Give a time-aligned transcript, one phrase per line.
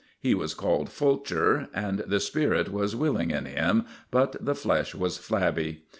[0.19, 5.19] He was called Fulcher, and the spirit was willing in him, but the flesh was
[5.19, 5.83] flabby.